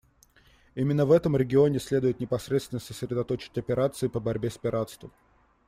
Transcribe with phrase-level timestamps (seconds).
[0.73, 5.11] Именно в этом регионе следует непосредственно сосредоточить операции по борьбе с пиратством.